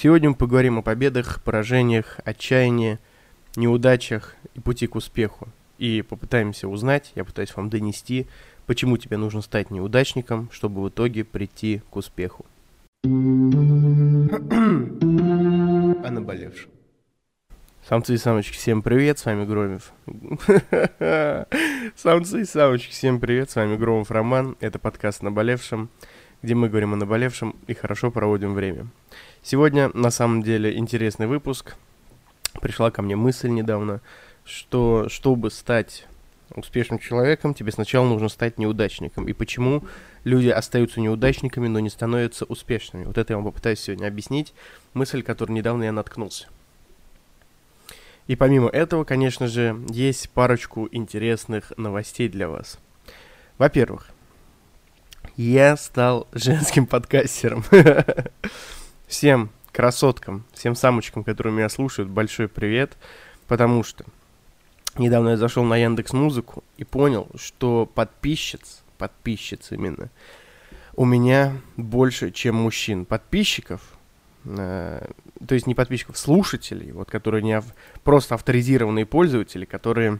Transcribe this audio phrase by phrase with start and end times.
[0.00, 3.00] Сегодня мы поговорим о победах, поражениях, отчаянии,
[3.56, 5.48] неудачах и пути к успеху.
[5.76, 8.28] И попытаемся узнать, я пытаюсь вам донести,
[8.66, 12.46] почему тебе нужно стать неудачником, чтобы в итоге прийти к успеху.
[13.02, 13.08] О
[16.12, 16.70] наболевшем.
[17.88, 19.92] Самцы и самочки, всем привет, с вами Громев.
[21.96, 24.56] Самцы и самочки, всем привет, с вами Громов Роман.
[24.60, 25.90] Это подкаст «Наболевшем»,
[26.40, 28.86] где мы говорим о наболевшем и хорошо проводим время.
[29.50, 31.74] Сегодня, на самом деле, интересный выпуск.
[32.60, 34.02] Пришла ко мне мысль недавно,
[34.44, 36.06] что чтобы стать
[36.54, 39.26] успешным человеком, тебе сначала нужно стать неудачником.
[39.26, 39.84] И почему
[40.24, 43.04] люди остаются неудачниками, но не становятся успешными.
[43.04, 44.52] Вот это я вам попытаюсь сегодня объяснить.
[44.92, 46.46] Мысль, которой недавно я наткнулся.
[48.26, 52.78] И помимо этого, конечно же, есть парочку интересных новостей для вас.
[53.56, 54.10] Во-первых,
[55.38, 57.64] я стал женским подкастером.
[59.08, 62.98] Всем красоткам, всем самочкам, которые меня слушают, большой привет,
[63.46, 64.04] потому что
[64.98, 70.10] недавно я зашел на Яндекс Музыку и понял, что подписчиц, подписчиц именно,
[70.94, 73.06] у меня больше, чем мужчин.
[73.06, 73.80] Подписчиков,
[74.44, 75.06] э,
[75.46, 77.74] то есть не подписчиков, слушателей, вот, которые не ав-
[78.04, 80.18] просто авторизированные пользователи, которые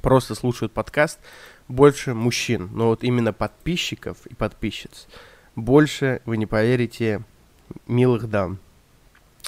[0.00, 1.18] просто слушают подкаст,
[1.66, 2.70] больше мужчин.
[2.72, 5.08] Но вот именно подписчиков и подписчиц
[5.56, 7.24] больше, вы не поверите,
[7.86, 8.58] милых дам.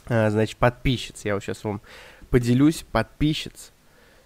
[0.06, 1.80] А, значит, подписчиц, я вот сейчас вам
[2.30, 3.72] поделюсь, подписчиц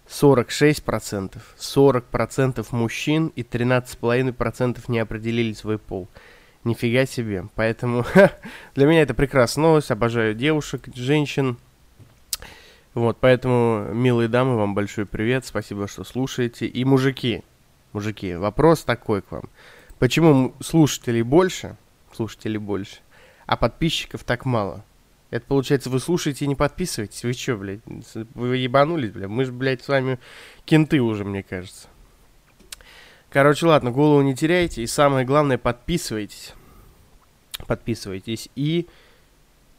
[0.09, 6.09] 46%, 40% мужчин и 13,5% не определили свой пол.
[6.65, 7.47] Нифига себе.
[7.55, 8.05] Поэтому
[8.75, 9.91] для меня это прекрасная новость.
[9.91, 11.57] Обожаю девушек, женщин.
[12.95, 15.47] Вот, поэтому, милые дамы, вам большой привет.
[15.47, 16.67] Спасибо, что слушаете.
[16.67, 17.43] И мужики,
[17.93, 19.45] мужики, вопрос такой к вам.
[19.99, 21.77] Почему слушателей больше,
[22.13, 22.99] слушателей больше,
[23.53, 24.83] а подписчиков так мало?
[25.29, 27.23] Это получается, вы слушаете и не подписываетесь?
[27.23, 27.81] Вы что, блядь,
[28.35, 29.29] вы ебанулись, блядь?
[29.29, 30.19] Мы же, блядь, с вами
[30.65, 31.89] кенты уже, мне кажется.
[33.29, 34.83] Короче, ладно, голову не теряйте.
[34.83, 36.55] И самое главное, подписывайтесь.
[37.67, 38.49] Подписывайтесь.
[38.57, 38.89] И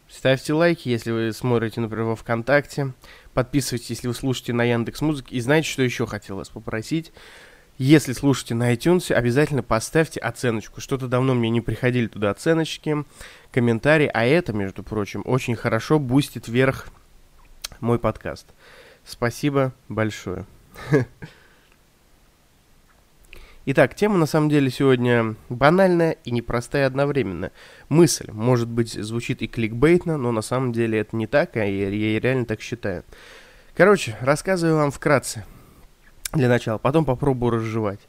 [0.07, 2.94] ставьте лайки, если вы смотрите, например, во ВКонтакте.
[3.33, 5.35] Подписывайтесь, если вы слушаете на Яндекс Музыке.
[5.35, 7.12] И знаете, что еще хотел вас попросить?
[7.79, 10.79] Если слушаете на iTunes, обязательно поставьте оценочку.
[10.79, 13.03] Что-то давно мне не приходили туда оценочки,
[13.51, 16.89] комментарии, а это, между прочим, очень хорошо бустит вверх
[17.79, 18.45] мой подкаст.
[19.03, 20.45] Спасибо большое.
[23.66, 27.51] Итак, тема на самом деле сегодня банальная и непростая одновременно.
[27.89, 31.89] Мысль, может быть, звучит и кликбейтно, но на самом деле это не так, а я,
[31.89, 33.03] я реально так считаю.
[33.73, 35.44] Короче, рассказываю вам вкратце
[36.33, 37.99] для начала, потом попробую разжевать.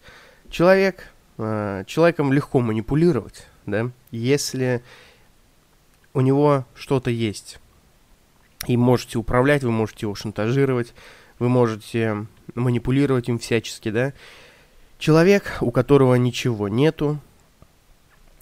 [0.50, 4.82] Человек, э, человеком легко манипулировать, да, если
[6.12, 7.58] у него что-то есть.
[8.66, 10.94] И можете управлять, вы можете его шантажировать,
[11.38, 14.12] вы можете манипулировать им всячески, да.
[14.98, 17.18] Человек, у которого ничего нету,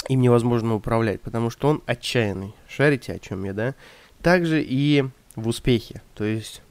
[0.09, 2.54] им невозможно управлять, потому что он отчаянный.
[2.69, 3.75] Шарите, о чем я, да?
[4.20, 5.04] Также и
[5.34, 6.03] в успехе.
[6.14, 6.62] То есть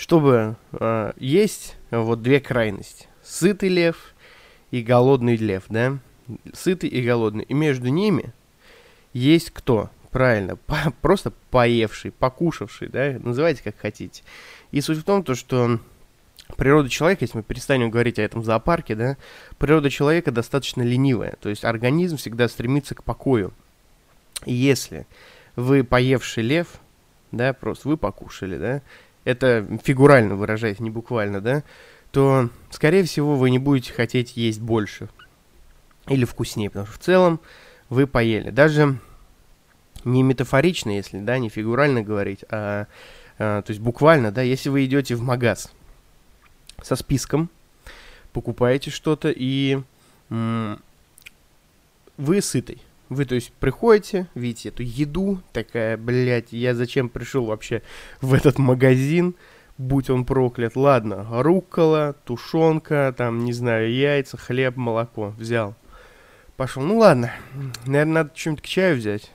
[0.00, 3.06] чтобы э, есть вот две крайности.
[3.22, 4.14] Сытый лев
[4.70, 5.98] и голодный лев, да?
[6.54, 7.44] Сытый и голодный.
[7.44, 8.32] И между ними
[9.12, 9.90] есть кто?
[10.10, 13.18] Правильно, по просто поевший, покушавший, да?
[13.22, 14.22] Называйте как хотите.
[14.70, 15.78] И суть в том, то, что
[16.56, 19.18] природа человека, если мы перестанем говорить о этом зоопарке, да,
[19.58, 21.36] природа человека достаточно ленивая.
[21.42, 23.52] То есть организм всегда стремится к покою.
[24.46, 25.06] И если
[25.56, 26.80] вы поевший лев,
[27.32, 28.82] да, просто вы покушали, да,
[29.24, 31.62] это фигурально выражаясь, не буквально, да,
[32.10, 35.08] то, скорее всего, вы не будете хотеть есть больше
[36.08, 37.40] или вкуснее, потому что в целом
[37.88, 38.50] вы поели.
[38.50, 38.98] Даже
[40.04, 42.86] не метафорично, если, да, не фигурально говорить, а,
[43.38, 45.70] а то есть буквально, да, если вы идете в магаз
[46.82, 47.48] со списком,
[48.32, 49.80] покупаете что-то и
[52.16, 57.82] вы сытый, вы, то есть, приходите, видите эту еду, такая, блядь, я зачем пришел вообще
[58.20, 59.34] в этот магазин,
[59.78, 60.76] будь он проклят.
[60.76, 65.34] Ладно, руккола, тушенка, там, не знаю, яйца, хлеб, молоко.
[65.36, 65.74] Взял.
[66.56, 66.82] Пошел.
[66.82, 67.32] Ну ладно,
[67.84, 69.32] наверное, надо что-нибудь к чаю взять.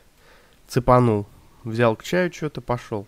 [0.68, 1.28] Цепанул.
[1.66, 3.06] Взял к чаю что-то, пошел.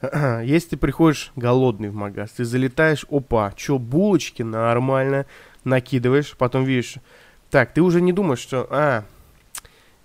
[0.42, 5.26] Если ты приходишь голодный в магаз, ты залетаешь, опа, что, булочки, нормально,
[5.62, 6.96] накидываешь, потом видишь,
[7.50, 9.04] так, ты уже не думаешь, что, а,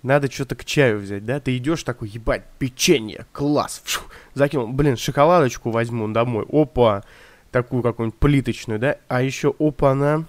[0.02, 1.40] надо что-то к чаю взять, да?
[1.40, 4.02] Ты идешь такой, ебать, печенье, класс, фу,
[4.34, 7.04] закинул, блин, шоколадочку возьму домой, опа,
[7.50, 8.96] такую какую-нибудь плиточную, да?
[9.08, 10.24] А еще, опа, она,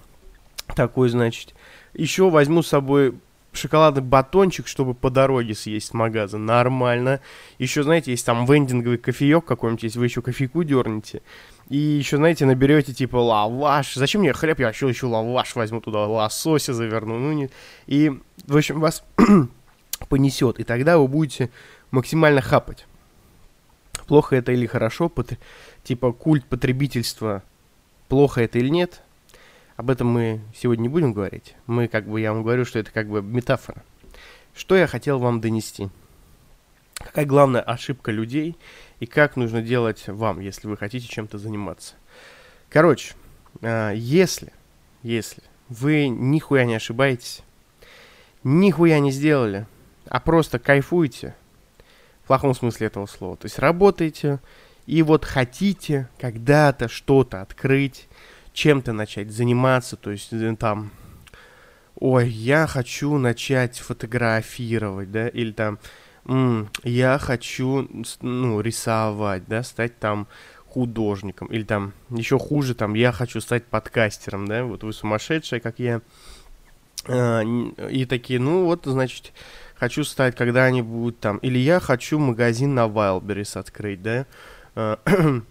[0.75, 1.53] такой, значит,
[1.94, 3.15] еще возьму с собой
[3.53, 6.45] шоколадный батончик, чтобы по дороге съесть в магазин.
[6.45, 7.19] Нормально.
[7.59, 11.21] Еще, знаете, есть там вендинговый кофеек какой-нибудь, если вы еще кофейку дернете.
[11.69, 13.95] И еще, знаете, наберете типа лаваш.
[13.95, 14.59] Зачем мне хлеб?
[14.59, 17.17] Я еще еще лаваш возьму туда, лосося заверну.
[17.17, 17.50] Ну, не...
[17.88, 18.12] И,
[18.45, 19.03] в общем, вас
[20.07, 20.59] понесет.
[20.59, 21.50] И тогда вы будете
[21.92, 22.86] максимально хапать.
[24.07, 25.33] Плохо это или хорошо, пот...
[25.83, 27.44] типа культ потребительства,
[28.07, 29.01] плохо это или нет,
[29.77, 31.56] об этом мы сегодня не будем говорить.
[31.65, 33.83] Мы, как бы, я вам говорю, что это как бы метафора.
[34.53, 35.89] Что я хотел вам донести?
[36.95, 38.57] Какая главная ошибка людей
[39.00, 41.95] и как нужно делать вам, если вы хотите чем-то заниматься?
[42.69, 43.15] Короче,
[43.62, 44.53] э, если,
[45.03, 47.42] если вы нихуя не ошибаетесь,
[48.44, 49.65] нихуя не сделали,
[50.07, 51.36] а просто кайфуете,
[52.24, 54.39] в плохом смысле этого слова, то есть работаете
[54.86, 58.07] и вот хотите когда-то что-то открыть,
[58.53, 60.92] чем-то начать заниматься, то есть э, там,
[61.95, 65.80] ой, я хочу начать фотографировать, да, или там,
[66.25, 67.88] м, я хочу,
[68.21, 70.27] ну, рисовать, да, стать там
[70.65, 75.80] художником, или там, еще хуже, там, я хочу стать подкастером, да, вот вы сумасшедшие, как
[75.80, 76.01] я,
[77.07, 77.42] а,
[77.89, 79.31] и такие, ну, вот, значит,
[79.81, 84.27] хочу стать когда-нибудь там, или я хочу магазин на Wildberries открыть, да,
[84.75, 84.99] а,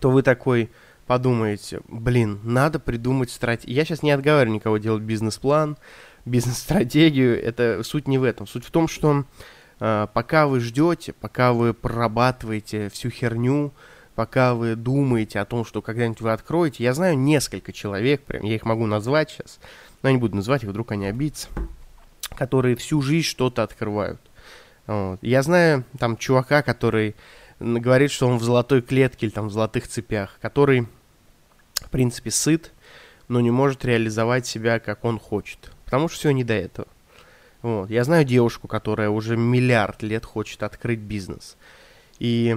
[0.00, 0.70] то вы такой,
[1.08, 3.76] подумаете, блин, надо придумать стратегию.
[3.76, 5.76] Я сейчас не отговариваю никого делать бизнес-план,
[6.24, 7.42] бизнес-стратегию.
[7.42, 8.46] Это суть не в этом.
[8.46, 9.24] Суть в том, что
[9.80, 13.72] э, пока вы ждете, пока вы прорабатываете всю херню,
[14.14, 18.54] пока вы думаете о том, что когда-нибудь вы откроете, я знаю несколько человек, прям я
[18.54, 19.58] их могу назвать сейчас,
[20.02, 21.48] но я не буду называть их, вдруг они обидятся,
[22.38, 24.20] которые всю жизнь что-то открывают.
[24.86, 25.18] Вот.
[25.20, 27.16] Я знаю там чувака, который
[27.60, 30.86] говорит, что он в золотой клетке или там в золотых цепях, который
[31.80, 32.72] в принципе, сыт,
[33.28, 35.70] но не может реализовать себя, как он хочет.
[35.84, 36.88] Потому что все не до этого.
[37.62, 37.90] Вот.
[37.90, 41.56] Я знаю девушку, которая уже миллиард лет хочет открыть бизнес.
[42.18, 42.56] И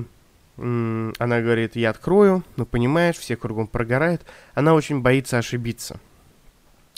[0.57, 4.21] она говорит, я открою, но понимаешь, все кругом прогорают.
[4.53, 5.99] Она очень боится ошибиться.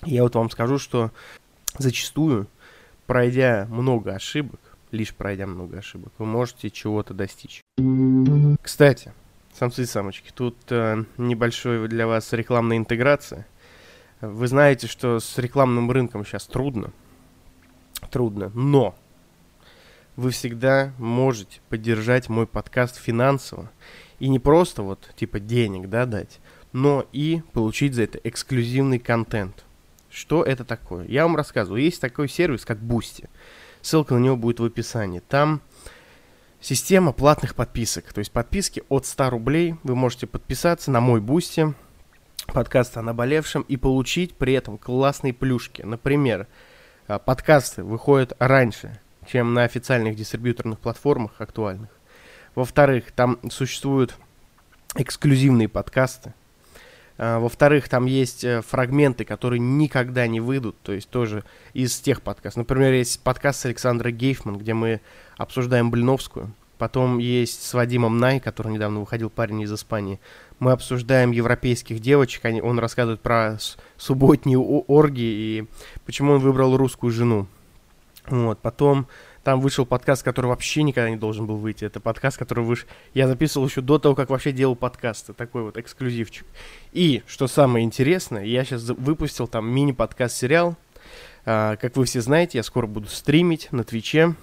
[0.04, 1.12] Я вот вам скажу, что
[1.78, 2.48] зачастую,
[3.08, 4.60] пройдя много ошибок,
[4.92, 7.62] лишь пройдя много ошибок, вы можете чего-то достичь.
[8.62, 9.12] Кстати,
[9.54, 13.46] Самцы и самочки, тут э, небольшой для вас рекламная интеграция.
[14.20, 16.92] Вы знаете, что с рекламным рынком сейчас трудно.
[18.10, 18.52] Трудно.
[18.56, 18.96] Но
[20.16, 23.70] вы всегда можете поддержать мой подкаст финансово.
[24.18, 26.40] И не просто вот типа денег, да, дать,
[26.72, 29.66] но и получить за это эксклюзивный контент.
[30.14, 31.06] Что это такое?
[31.08, 31.82] Я вам рассказываю.
[31.82, 33.30] Есть такой сервис, как Boosty.
[33.82, 35.20] Ссылка на него будет в описании.
[35.20, 35.62] Там
[36.64, 38.14] Система платных подписок.
[38.14, 39.76] То есть подписки от 100 рублей.
[39.84, 41.74] Вы можете подписаться на мой Boosty,
[42.46, 45.82] подкаст о наболевшем, и получить при этом классные плюшки.
[45.82, 46.48] Например,
[47.10, 51.90] а, подкасты выходят раньше, чем на официальных дистрибьюторных платформах актуальных.
[52.56, 54.16] Во-вторых, там существуют
[54.96, 56.34] эксклюзивные подкасты.
[57.26, 62.22] А, во-вторых, там есть э, фрагменты, которые никогда не выйдут, то есть тоже из тех
[62.22, 62.68] подкастов.
[62.68, 65.00] Например, есть подкаст с Александрой Гейфман, где мы
[65.38, 66.52] обсуждаем Блиновскую.
[66.78, 70.20] Потом есть с Вадимом Най, который недавно выходил парень из Испании.
[70.60, 73.58] Мы обсуждаем европейских девочек, они, он рассказывает про
[73.96, 75.66] субботние оргии и
[76.06, 77.48] почему он выбрал русскую жену.
[78.28, 79.08] Вот, потом
[79.44, 81.84] там вышел подкаст, который вообще никогда не должен был выйти.
[81.84, 82.88] Это подкаст, который вышел...
[83.14, 85.34] Я записывал еще до того, как вообще делал подкасты.
[85.34, 86.46] Такой вот эксклюзивчик.
[86.94, 90.78] И, что самое интересное, я сейчас выпустил там мини-подкаст-сериал.
[91.46, 94.36] А, как вы все знаете, я скоро буду стримить на Твиче.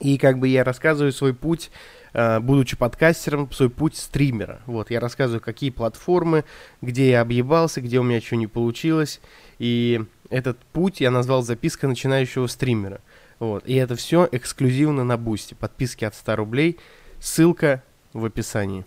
[0.00, 1.70] И как бы я рассказываю свой путь,
[2.12, 4.60] а, будучи подкастером, свой путь стримера.
[4.66, 6.44] Вот, я рассказываю, какие платформы,
[6.82, 9.20] где я объебался, где у меня что не получилось.
[9.60, 13.00] И этот путь я назвал «Записка начинающего стримера».
[13.38, 13.66] Вот.
[13.66, 15.54] И это все эксклюзивно на Boosty.
[15.54, 16.78] Подписки от 100 рублей.
[17.20, 18.84] Ссылка в описании.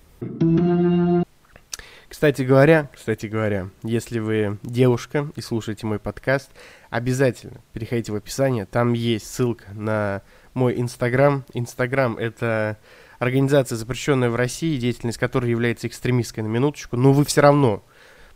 [2.09, 6.49] Кстати говоря, кстати говоря, если вы девушка и слушаете мой подкаст,
[6.89, 8.65] обязательно переходите в описание.
[8.65, 10.23] Там есть ссылка на
[10.55, 11.45] мой Инстаграм.
[11.53, 12.77] Инстаграм— это
[13.19, 17.83] организация, запрещенная в России, деятельность которой является экстремистской на минуточку, но вы все равно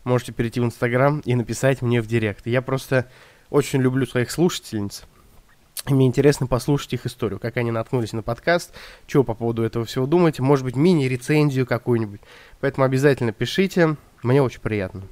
[0.03, 2.45] можете перейти в Инстаграм и написать мне в директ.
[2.45, 3.09] Я просто
[3.49, 5.05] очень люблю своих слушательниц,
[5.85, 8.73] мне интересно послушать их историю, как они наткнулись на подкаст,
[9.05, 12.21] что по поводу этого всего думаете, может быть, мини-рецензию какую-нибудь.
[12.61, 15.03] Поэтому обязательно пишите, мне очень приятно.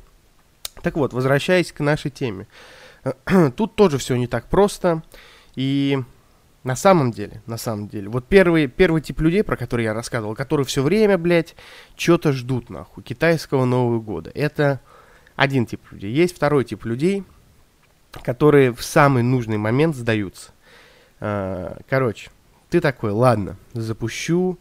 [0.81, 2.47] Так вот, возвращаясь к нашей теме.
[3.57, 5.03] Тут тоже все не так просто,
[5.55, 5.99] и
[6.63, 10.35] на самом деле, на самом деле, вот первый, первый тип людей, про который я рассказывал,
[10.35, 11.55] которые все время, блядь,
[11.97, 14.79] что-то ждут, нахуй, китайского Нового года, это
[15.35, 16.13] один тип людей.
[16.13, 17.23] Есть второй тип людей,
[18.23, 20.51] которые в самый нужный момент сдаются.
[21.21, 22.31] А, короче,
[22.69, 24.57] ты такой, ладно, запущу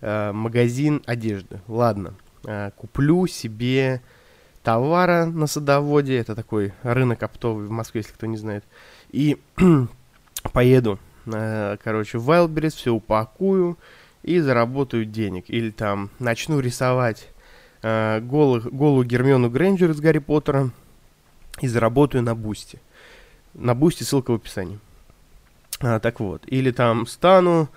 [0.00, 2.14] э, магазин одежды, ладно,
[2.46, 4.00] э, куплю себе
[4.62, 8.64] товара на садоводе, это такой рынок оптовый в Москве, если кто не знает,
[9.10, 9.36] и
[10.52, 13.76] поеду, э, короче, в Wildberries, все упакую
[14.22, 17.28] и заработаю денег, или там начну рисовать
[17.82, 20.70] э, голых, голую Гермиону Грейнджер из Гарри Поттера
[21.60, 22.80] и заработаю на Boosty.
[23.52, 24.78] На Boosty ссылка в описании.
[25.80, 27.68] А, так вот, или там стану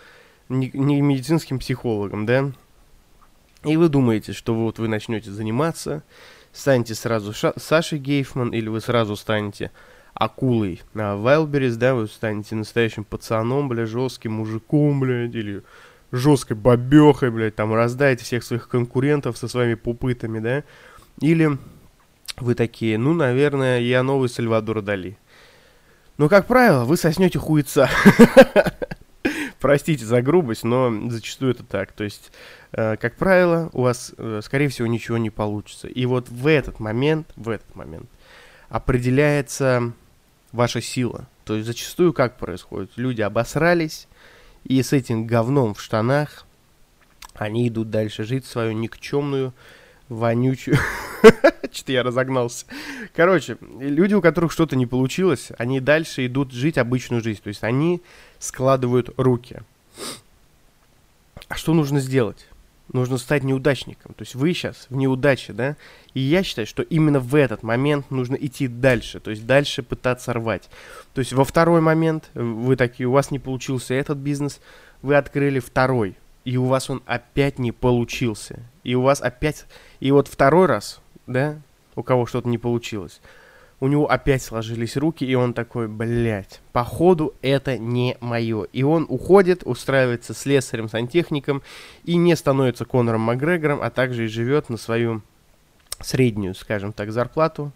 [0.49, 2.51] не, не медицинским психологом, да?
[3.63, 6.03] И вы думаете, что вот вы начнете заниматься,
[6.51, 9.71] станете сразу Ша- Сашей Гейфман, или вы сразу станете
[10.15, 15.61] акулой на Wildberries, да, вы станете настоящим пацаном, бля, жестким мужиком, блядь, или
[16.11, 20.63] жесткой бабехой, блядь, там раздаете всех своих конкурентов со своими пупытами, да?
[21.21, 21.57] Или
[22.37, 25.17] вы такие, ну, наверное, я новый Сальвадор Дали.
[26.21, 27.89] Но, как правило, вы соснете хуйца.
[29.59, 31.93] Простите за грубость, но зачастую это так.
[31.93, 32.31] То есть,
[32.73, 35.87] э, как правило, у вас, э, скорее всего, ничего не получится.
[35.87, 38.07] И вот в этот момент, в этот момент
[38.69, 39.93] определяется
[40.51, 41.27] ваша сила.
[41.43, 42.91] То есть, зачастую как происходит?
[42.97, 44.07] Люди обосрались,
[44.63, 46.45] и с этим говном в штанах
[47.33, 49.55] они идут дальше жить свою никчемную,
[50.07, 50.77] вонючую
[51.71, 52.65] Что-то я разогнался.
[53.15, 57.41] Короче, люди, у которых что-то не получилось, они дальше идут жить обычную жизнь.
[57.43, 58.01] То есть они
[58.39, 59.61] складывают руки.
[61.47, 62.47] А что нужно сделать?
[62.91, 64.13] Нужно стать неудачником.
[64.13, 65.77] То есть вы сейчас в неудаче, да?
[66.13, 69.19] И я считаю, что именно в этот момент нужно идти дальше.
[69.19, 70.69] То есть дальше пытаться рвать.
[71.13, 74.59] То есть во второй момент вы такие, у вас не получился этот бизнес,
[75.01, 76.15] вы открыли второй.
[76.43, 78.59] И у вас он опять не получился.
[78.83, 79.65] И у вас опять...
[79.99, 80.99] И вот второй раз
[81.31, 81.59] да,
[81.95, 83.21] у кого что-то не получилось,
[83.81, 88.63] у него опять сложились руки, и он такой, блядь, походу это не мое.
[88.71, 91.63] И он уходит, устраивается слесарем-сантехником
[92.03, 95.23] и не становится Конором Макгрегором, а также и живет на свою
[95.99, 97.71] среднюю, скажем так, зарплату.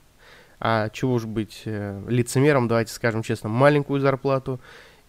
[0.60, 4.60] А чего уж быть э, лицемером, давайте скажем честно, маленькую зарплату.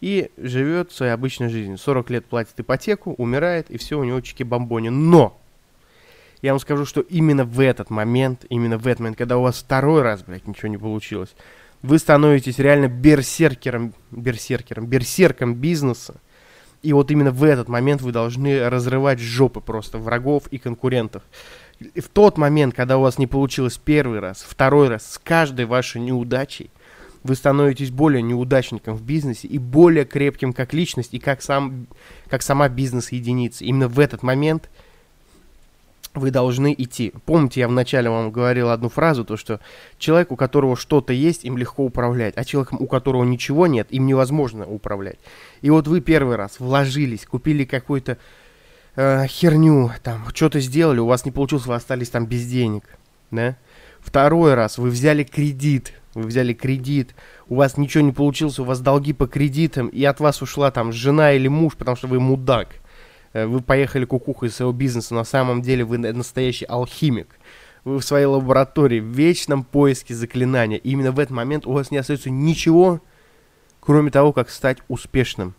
[0.01, 1.77] И живет своей обычной жизнью.
[1.77, 4.89] 40 лет платит ипотеку, умирает, и все у него чики-бомбони.
[4.89, 5.39] Но!
[6.47, 9.59] Я вам скажу, что именно в этот момент, именно в этот момент, когда у вас
[9.59, 11.35] второй раз, блядь, ничего не получилось,
[11.83, 16.21] вы становитесь реально берсеркером, берсеркером, берсерком бизнеса.
[16.83, 21.25] И вот именно в этот момент вы должны разрывать жопы просто врагов и конкурентов.
[21.81, 25.65] И в тот момент, когда у вас не получилось первый раз, второй раз, с каждой
[25.65, 26.71] вашей неудачей,
[27.25, 31.89] вы становитесь более неудачником в бизнесе и более крепким как личность и как, сам,
[32.29, 33.65] как сама бизнес-единица.
[33.65, 34.71] Именно в этот момент–
[36.17, 37.13] вы должны идти.
[37.25, 39.61] Помните, я вначале вам говорил одну фразу, то что
[39.99, 44.07] человек, у которого что-то есть, им легко управлять, а человек, у которого ничего нет, им
[44.07, 45.19] невозможно управлять.
[45.63, 48.19] И вот вы первый раз вложились, купили какую-то
[48.97, 52.85] э, херню, там, что-то сделали, у вас не получилось, вы остались там без денег,
[53.31, 53.57] да?
[54.01, 57.15] Второй раз вы взяли кредит, вы взяли кредит,
[57.49, 60.93] у вас ничего не получилось, у вас долги по кредитам, и от вас ушла там
[60.93, 62.69] жена или муж, потому что вы мудак–
[63.45, 67.39] вы поехали кукухой своего бизнеса, на самом деле вы настоящий алхимик.
[67.85, 70.77] Вы в своей лаборатории, в вечном поиске заклинания.
[70.77, 73.01] И именно в этот момент у вас не остается ничего,
[73.79, 75.55] кроме того, как стать успешным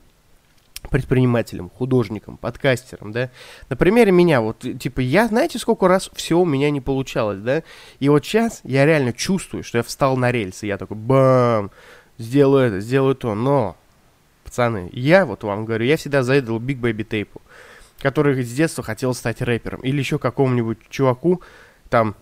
[0.89, 3.29] предпринимателем, художником, подкастером, да.
[3.69, 7.63] На примере меня, вот, типа, я, знаете, сколько раз все у меня не получалось, да.
[7.99, 11.71] И вот сейчас я реально чувствую, что я встал на рельсы, я такой, бам,
[12.17, 13.75] сделаю это, сделаю то, но,
[14.43, 17.41] пацаны, я вот вам говорю, я всегда заедал Big Baby Tape
[17.99, 19.81] который с детства хотел стать рэпером.
[19.81, 21.41] Или еще какому-нибудь чуваку,
[21.89, 22.15] там,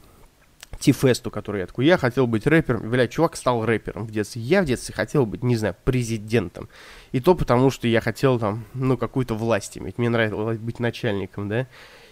[0.80, 2.90] Тифесту, который я такой, я хотел быть рэпером.
[2.90, 4.42] Блядь, чувак стал рэпером в детстве.
[4.42, 6.70] Я в детстве хотел быть, не знаю, президентом.
[7.12, 9.98] И то потому, что я хотел там, ну, какую-то власть иметь.
[9.98, 11.68] Мне нравилось быть начальником, да.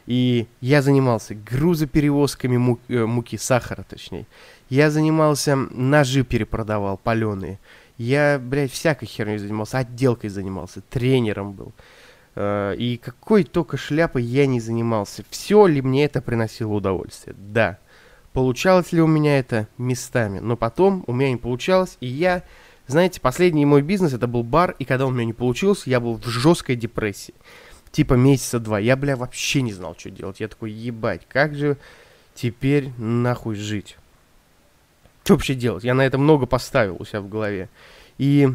[0.05, 4.25] И я занимался грузоперевозками муки, э, муки, сахара, точнее.
[4.69, 7.59] Я занимался, ножи перепродавал, паленые.
[7.97, 11.71] Я, блядь, всякой херней занимался, отделкой занимался, тренером был.
[12.35, 15.23] Э, и какой только шляпой я не занимался.
[15.29, 17.35] Все ли мне это приносило удовольствие?
[17.37, 17.79] Да.
[18.33, 20.39] Получалось ли у меня это местами?
[20.39, 22.43] Но потом у меня не получалось, и я...
[22.85, 26.01] Знаете, последний мой бизнес это был бар, и когда он у меня не получился, я
[26.01, 27.33] был в жесткой депрессии.
[27.91, 28.77] Типа месяца два.
[28.77, 30.41] Я, бля, вообще не знал, что делать.
[30.41, 31.77] Я такой, ебать, как же
[32.33, 33.97] теперь нахуй жить?
[35.23, 35.85] Что вообще делать?
[35.85, 37.69] Я на это много поставил у себя в голове.
[38.17, 38.49] И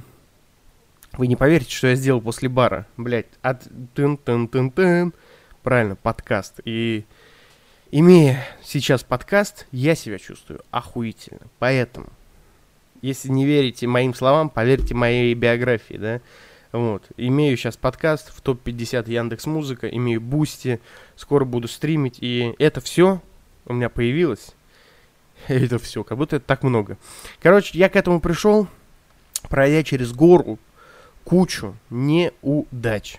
[1.12, 2.86] вы не поверите, что я сделал после бара.
[2.96, 5.12] Блять, от тын-тын-тын-тын.
[5.62, 6.60] Правильно, подкаст.
[6.64, 7.04] И
[7.90, 11.40] имея сейчас подкаст, я себя чувствую охуительно.
[11.58, 12.06] Поэтому
[13.00, 16.20] Если не верите моим словам, поверьте моей биографии, да.
[16.72, 17.04] Вот.
[17.16, 20.80] Имею сейчас подкаст в топ-50 Яндекс Музыка, имею Boosty,
[21.16, 23.22] скоро буду стримить, и это все
[23.66, 24.52] у меня появилось.
[25.46, 26.98] Это все, как будто это так много.
[27.40, 28.66] Короче, я к этому пришел,
[29.48, 30.58] пройдя через гору
[31.28, 33.18] кучу неудач.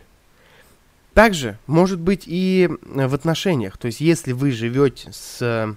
[1.14, 3.78] Также может быть и в отношениях.
[3.78, 5.76] То есть, если вы живете с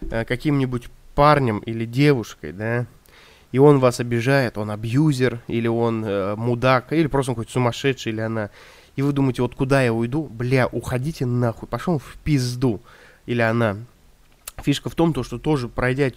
[0.00, 2.86] э, каким-нибудь парнем или девушкой, да,
[3.52, 8.12] и он вас обижает, он абьюзер, или он э, мудак, или просто он какой-то сумасшедший,
[8.12, 8.48] или она,
[8.96, 10.24] и вы думаете, вот куда я уйду?
[10.24, 12.80] Бля, уходите нахуй, пошел в пизду,
[13.26, 13.76] или она.
[14.62, 16.10] Фишка в том, то, что тоже пройдя,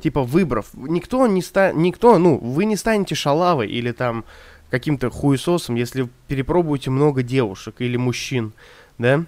[0.00, 1.72] типа, выбрав, никто не ста...
[1.72, 4.24] никто, ну, вы не станете шалавой или там
[4.70, 8.52] каким-то хуесосом, если перепробуете много девушек или мужчин,
[8.98, 9.24] да?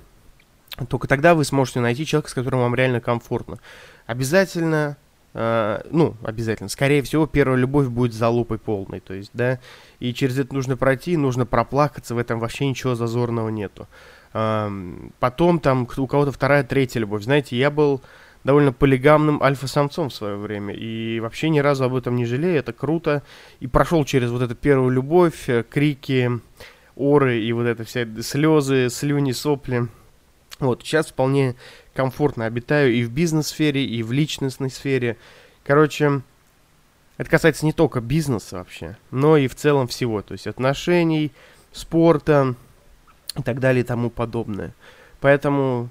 [0.88, 3.58] Только тогда вы сможете найти человека, с которым вам реально комфортно.
[4.06, 4.96] Обязательно
[5.34, 9.60] Uh, ну, обязательно, скорее всего, первая любовь будет залупой полной, то есть, да,
[10.00, 13.86] и через это нужно пройти, нужно проплакаться, в этом вообще ничего зазорного нету.
[14.32, 18.00] Uh, потом там у кого-то вторая, третья любовь, знаете, я был
[18.46, 22.72] довольно полигамным альфа-самцом в свое время, и вообще ни разу об этом не жалею, это
[22.72, 23.22] круто,
[23.60, 26.30] и прошел через вот эту первую любовь, э, крики,
[26.94, 29.88] оры и вот это все слезы, слюни, сопли,
[30.58, 31.54] вот, сейчас вполне
[31.94, 35.18] комфортно обитаю и в бизнес-сфере, и в личностной сфере.
[35.64, 36.22] Короче,
[37.18, 40.22] это касается не только бизнеса вообще, но и в целом всего.
[40.22, 41.32] То есть отношений,
[41.72, 42.54] спорта
[43.36, 44.72] и так далее и тому подобное.
[45.20, 45.90] Поэтому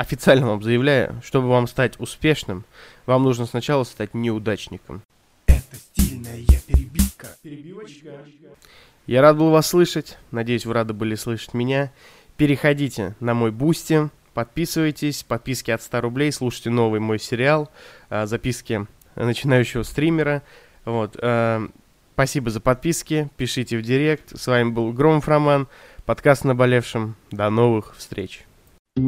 [0.00, 2.64] официально вам заявляю, чтобы вам стать успешным,
[3.06, 5.02] вам нужно сначала стать неудачником.
[5.46, 7.28] Это стильная перебивка.
[7.42, 8.12] Перебивочка.
[9.06, 10.18] Я рад был вас слышать.
[10.30, 11.90] Надеюсь, вы рады были слышать меня
[12.40, 17.70] переходите на мой Boosty, подписывайтесь, подписки от 100 рублей, слушайте новый мой сериал,
[18.08, 20.42] а, записки начинающего стримера.
[20.86, 21.68] Вот, э,
[22.14, 24.34] спасибо за подписки, пишите в директ.
[24.34, 25.68] С вами был Громов Роман,
[26.06, 27.14] подкаст «Наболевшим».
[27.30, 28.46] До новых встреч.
[28.96, 29.00] О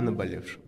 [0.00, 0.67] наболевшем.